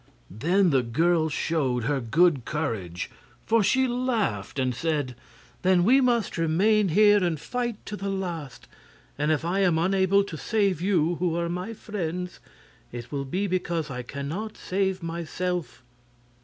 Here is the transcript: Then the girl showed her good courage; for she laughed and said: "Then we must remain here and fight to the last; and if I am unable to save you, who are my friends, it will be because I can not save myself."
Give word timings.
Then 0.31 0.71
the 0.71 0.81
girl 0.81 1.29
showed 1.29 1.83
her 1.83 1.99
good 2.01 2.43
courage; 2.43 3.11
for 3.45 3.61
she 3.61 3.87
laughed 3.87 4.57
and 4.57 4.73
said: 4.73 5.13
"Then 5.61 5.83
we 5.83 6.01
must 6.01 6.39
remain 6.39 6.87
here 6.89 7.23
and 7.23 7.39
fight 7.39 7.75
to 7.85 7.95
the 7.95 8.09
last; 8.09 8.67
and 9.15 9.31
if 9.31 9.45
I 9.45 9.59
am 9.59 9.77
unable 9.77 10.23
to 10.23 10.37
save 10.37 10.81
you, 10.81 11.17
who 11.17 11.35
are 11.37 11.49
my 11.49 11.73
friends, 11.73 12.39
it 12.91 13.11
will 13.11 13.25
be 13.25 13.45
because 13.45 13.91
I 13.91 14.01
can 14.01 14.27
not 14.27 14.57
save 14.57 15.03
myself." 15.03 15.83